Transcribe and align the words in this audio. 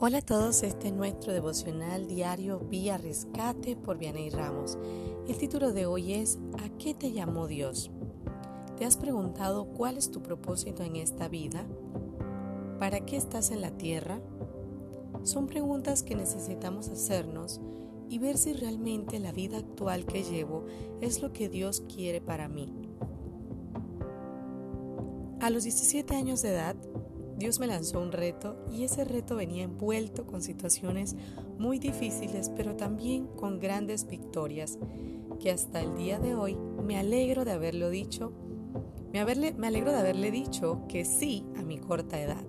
Hola 0.00 0.18
a 0.18 0.22
todos, 0.22 0.62
este 0.62 0.86
es 0.86 0.94
nuestro 0.94 1.32
devocional 1.32 2.06
diario 2.06 2.60
Vía 2.60 2.98
Rescate 2.98 3.74
por 3.74 3.98
Vianey 3.98 4.30
Ramos. 4.30 4.78
El 5.26 5.36
título 5.36 5.72
de 5.72 5.86
hoy 5.86 6.12
es 6.12 6.38
¿A 6.62 6.68
qué 6.78 6.94
te 6.94 7.10
llamó 7.10 7.48
Dios? 7.48 7.90
¿Te 8.76 8.84
has 8.84 8.96
preguntado 8.96 9.64
cuál 9.70 9.96
es 9.96 10.12
tu 10.12 10.22
propósito 10.22 10.84
en 10.84 10.94
esta 10.94 11.26
vida? 11.26 11.66
¿Para 12.78 13.04
qué 13.04 13.16
estás 13.16 13.50
en 13.50 13.60
la 13.60 13.72
tierra? 13.72 14.20
Son 15.24 15.48
preguntas 15.48 16.04
que 16.04 16.14
necesitamos 16.14 16.88
hacernos 16.90 17.60
y 18.08 18.20
ver 18.20 18.38
si 18.38 18.52
realmente 18.52 19.18
la 19.18 19.32
vida 19.32 19.58
actual 19.58 20.06
que 20.06 20.22
llevo 20.22 20.64
es 21.00 21.22
lo 21.22 21.32
que 21.32 21.48
Dios 21.48 21.82
quiere 21.92 22.20
para 22.20 22.48
mí. 22.48 22.72
A 25.40 25.50
los 25.50 25.64
17 25.64 26.14
años 26.14 26.42
de 26.42 26.50
edad, 26.50 26.76
Dios 27.38 27.60
me 27.60 27.68
lanzó 27.68 28.00
un 28.00 28.10
reto 28.10 28.56
y 28.68 28.82
ese 28.82 29.04
reto 29.04 29.36
venía 29.36 29.62
envuelto 29.62 30.26
con 30.26 30.42
situaciones 30.42 31.14
muy 31.56 31.78
difíciles, 31.78 32.50
pero 32.56 32.74
también 32.74 33.28
con 33.28 33.60
grandes 33.60 34.08
victorias, 34.08 34.76
que 35.38 35.52
hasta 35.52 35.80
el 35.80 35.96
día 35.96 36.18
de 36.18 36.34
hoy 36.34 36.56
me 36.56 36.98
alegro 36.98 37.44
de 37.44 37.52
haberlo 37.52 37.90
dicho, 37.90 38.32
me, 39.12 39.24
me 39.54 39.66
alegro 39.68 39.92
de 39.92 39.98
haberle 39.98 40.32
dicho 40.32 40.82
que 40.88 41.04
sí 41.04 41.44
a 41.56 41.62
mi 41.62 41.78
corta 41.78 42.20
edad. 42.20 42.44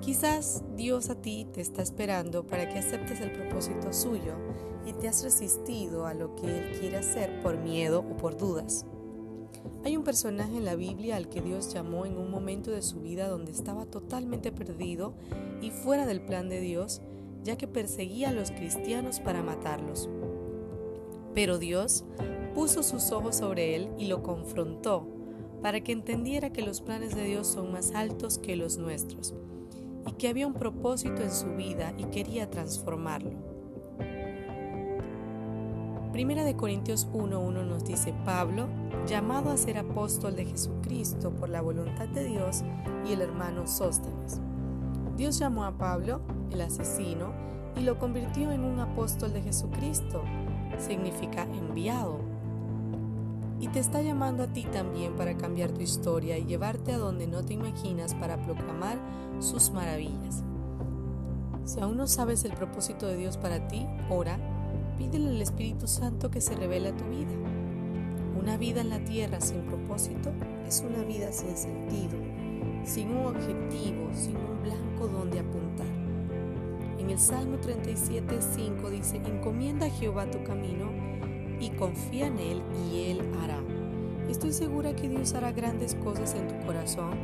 Quizás 0.00 0.64
Dios 0.74 1.10
a 1.10 1.20
ti 1.20 1.46
te 1.52 1.60
está 1.60 1.82
esperando 1.82 2.46
para 2.46 2.66
que 2.70 2.78
aceptes 2.78 3.20
el 3.20 3.30
propósito 3.30 3.92
suyo 3.92 4.36
y 4.86 4.94
te 4.94 5.06
has 5.06 5.22
resistido 5.22 6.06
a 6.06 6.14
lo 6.14 6.34
que 6.34 6.46
Él 6.46 6.78
quiere 6.80 6.96
hacer 6.96 7.42
por 7.42 7.58
miedo 7.58 8.00
o 8.00 8.16
por 8.16 8.38
dudas. 8.38 8.86
Hay 9.84 9.96
un 9.96 10.04
personaje 10.04 10.56
en 10.56 10.64
la 10.64 10.74
Biblia 10.74 11.16
al 11.16 11.28
que 11.28 11.40
Dios 11.40 11.72
llamó 11.72 12.06
en 12.06 12.16
un 12.16 12.30
momento 12.30 12.70
de 12.70 12.82
su 12.82 13.00
vida 13.00 13.28
donde 13.28 13.52
estaba 13.52 13.86
totalmente 13.86 14.52
perdido 14.52 15.14
y 15.62 15.70
fuera 15.70 16.06
del 16.06 16.20
plan 16.20 16.48
de 16.48 16.60
Dios, 16.60 17.00
ya 17.44 17.56
que 17.56 17.68
perseguía 17.68 18.30
a 18.30 18.32
los 18.32 18.50
cristianos 18.50 19.20
para 19.20 19.42
matarlos. 19.42 20.08
Pero 21.34 21.58
Dios 21.58 22.04
puso 22.54 22.82
sus 22.82 23.12
ojos 23.12 23.36
sobre 23.36 23.76
él 23.76 23.90
y 23.98 24.06
lo 24.06 24.22
confrontó 24.22 25.06
para 25.62 25.80
que 25.80 25.92
entendiera 25.92 26.52
que 26.52 26.62
los 26.62 26.80
planes 26.80 27.14
de 27.14 27.24
Dios 27.24 27.46
son 27.46 27.72
más 27.72 27.92
altos 27.94 28.38
que 28.38 28.56
los 28.56 28.78
nuestros 28.78 29.34
y 30.06 30.12
que 30.12 30.28
había 30.28 30.46
un 30.46 30.54
propósito 30.54 31.22
en 31.22 31.32
su 31.32 31.54
vida 31.54 31.94
y 31.98 32.04
quería 32.04 32.50
transformarlo. 32.50 33.57
Primera 36.18 36.42
de 36.42 36.56
Corintios 36.56 37.06
1.1 37.12 37.64
nos 37.64 37.84
dice 37.84 38.12
Pablo, 38.24 38.66
llamado 39.06 39.52
a 39.52 39.56
ser 39.56 39.78
apóstol 39.78 40.34
de 40.34 40.46
Jesucristo 40.46 41.30
por 41.30 41.48
la 41.48 41.60
voluntad 41.60 42.08
de 42.08 42.24
Dios 42.24 42.64
y 43.08 43.12
el 43.12 43.20
hermano 43.20 43.68
Sóstenes. 43.68 44.40
Dios 45.16 45.38
llamó 45.38 45.62
a 45.62 45.78
Pablo, 45.78 46.20
el 46.50 46.60
asesino, 46.60 47.32
y 47.76 47.82
lo 47.82 48.00
convirtió 48.00 48.50
en 48.50 48.64
un 48.64 48.80
apóstol 48.80 49.32
de 49.32 49.42
Jesucristo. 49.42 50.24
Significa 50.76 51.44
enviado. 51.44 52.18
Y 53.60 53.68
te 53.68 53.78
está 53.78 54.02
llamando 54.02 54.42
a 54.42 54.48
ti 54.48 54.64
también 54.64 55.14
para 55.14 55.36
cambiar 55.36 55.70
tu 55.70 55.82
historia 55.82 56.36
y 56.36 56.46
llevarte 56.46 56.94
a 56.94 56.98
donde 56.98 57.28
no 57.28 57.44
te 57.44 57.54
imaginas 57.54 58.16
para 58.16 58.42
proclamar 58.42 58.98
sus 59.38 59.70
maravillas. 59.70 60.42
Si 61.62 61.78
aún 61.78 61.96
no 61.96 62.08
sabes 62.08 62.44
el 62.44 62.54
propósito 62.54 63.06
de 63.06 63.18
Dios 63.18 63.36
para 63.36 63.68
ti, 63.68 63.86
ora 64.10 64.57
Pídele 64.98 65.28
al 65.28 65.40
Espíritu 65.40 65.86
Santo 65.86 66.28
que 66.28 66.40
se 66.40 66.56
revele 66.56 66.88
a 66.88 66.96
tu 66.96 67.04
vida. 67.04 67.30
Una 68.36 68.56
vida 68.56 68.80
en 68.80 68.90
la 68.90 68.98
tierra 69.04 69.40
sin 69.40 69.62
propósito 69.62 70.32
es 70.66 70.84
una 70.84 71.04
vida 71.04 71.30
sin 71.30 71.56
sentido, 71.56 72.18
sin 72.84 73.12
un 73.12 73.26
objetivo, 73.26 74.10
sin 74.12 74.36
un 74.36 74.60
blanco 74.64 75.06
donde 75.06 75.38
apuntar. 75.38 75.86
En 76.98 77.10
el 77.10 77.18
Salmo 77.18 77.58
37.5 77.58 78.90
dice, 78.90 79.16
encomienda 79.18 79.86
a 79.86 79.90
Jehová 79.90 80.28
tu 80.28 80.42
camino 80.42 80.90
y 81.60 81.70
confía 81.70 82.26
en 82.26 82.38
Él 82.40 82.62
y 82.90 83.10
Él 83.10 83.20
hará. 83.40 83.62
Estoy 84.28 84.52
segura 84.52 84.96
que 84.96 85.08
Dios 85.08 85.32
hará 85.34 85.52
grandes 85.52 85.94
cosas 85.94 86.34
en 86.34 86.48
tu 86.48 86.66
corazón 86.66 87.16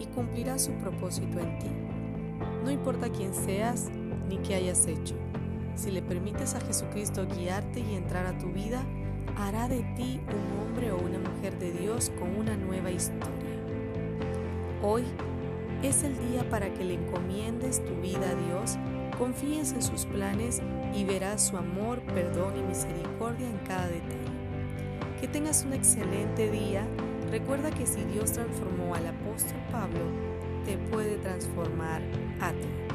y 0.00 0.06
cumplirá 0.06 0.58
su 0.58 0.72
propósito 0.72 1.38
en 1.38 1.58
ti. 1.60 1.68
No 2.64 2.72
importa 2.72 3.08
quién 3.08 3.32
seas 3.34 3.88
ni 4.28 4.38
qué 4.38 4.56
hayas 4.56 4.84
hecho. 4.88 5.14
Si 5.74 5.90
le 5.90 6.02
permites 6.02 6.54
a 6.54 6.60
Jesucristo 6.60 7.26
guiarte 7.26 7.80
y 7.80 7.94
entrar 7.94 8.26
a 8.26 8.36
tu 8.38 8.48
vida, 8.48 8.84
hará 9.36 9.68
de 9.68 9.82
ti 9.96 10.20
un 10.28 10.60
hombre 10.60 10.92
o 10.92 10.98
una 10.98 11.18
mujer 11.18 11.58
de 11.58 11.72
Dios 11.72 12.10
con 12.18 12.36
una 12.36 12.56
nueva 12.56 12.90
historia. 12.90 13.28
Hoy 14.82 15.04
es 15.82 16.02
el 16.02 16.16
día 16.30 16.48
para 16.50 16.72
que 16.74 16.84
le 16.84 16.94
encomiendes 16.94 17.84
tu 17.84 17.94
vida 17.96 18.30
a 18.30 18.34
Dios, 18.34 18.76
confíes 19.18 19.72
en 19.72 19.82
sus 19.82 20.04
planes 20.04 20.62
y 20.94 21.04
verás 21.04 21.46
su 21.46 21.56
amor, 21.56 22.00
perdón 22.14 22.58
y 22.58 22.62
misericordia 22.62 23.48
en 23.48 23.58
cada 23.66 23.86
detalle. 23.86 24.30
Que 25.20 25.28
tengas 25.28 25.64
un 25.64 25.74
excelente 25.74 26.50
día. 26.50 26.86
Recuerda 27.30 27.70
que 27.70 27.86
si 27.86 28.02
Dios 28.04 28.32
transformó 28.32 28.94
al 28.94 29.06
apóstol 29.06 29.58
Pablo, 29.70 30.00
te 30.64 30.76
puede 30.90 31.16
transformar 31.16 32.02
a 32.40 32.50
ti. 32.52 32.89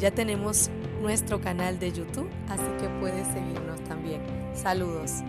Ya 0.00 0.10
tenemos 0.10 0.70
nuestro 1.02 1.42
canal 1.42 1.78
de 1.78 1.92
YouTube, 1.92 2.30
así 2.48 2.64
que 2.80 2.88
puedes 2.98 3.26
seguirnos 3.26 3.84
también. 3.84 4.22
Saludos. 4.54 5.22